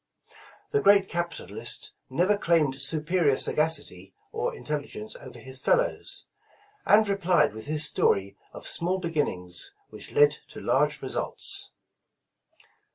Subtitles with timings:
[0.71, 6.25] The great capitalist never claimed superior sagacity or intelligence over his fellows,
[6.87, 11.73] and replied with his story of small beginnings, which led to large results.